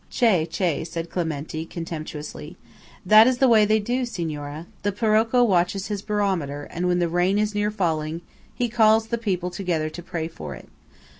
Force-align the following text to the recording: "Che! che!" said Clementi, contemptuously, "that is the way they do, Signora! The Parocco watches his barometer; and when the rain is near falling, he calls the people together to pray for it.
"Che! 0.09 0.47
che!" 0.47 0.83
said 0.83 1.11
Clementi, 1.11 1.63
contemptuously, 1.63 2.57
"that 3.05 3.27
is 3.27 3.37
the 3.37 3.47
way 3.47 3.65
they 3.65 3.77
do, 3.79 4.03
Signora! 4.03 4.65
The 4.81 4.91
Parocco 4.91 5.43
watches 5.43 5.89
his 5.89 6.01
barometer; 6.01 6.63
and 6.71 6.87
when 6.87 6.97
the 6.97 7.07
rain 7.07 7.37
is 7.37 7.53
near 7.53 7.69
falling, 7.69 8.21
he 8.55 8.67
calls 8.67 9.09
the 9.09 9.19
people 9.19 9.51
together 9.51 9.91
to 9.91 10.01
pray 10.01 10.27
for 10.27 10.55
it. 10.55 10.69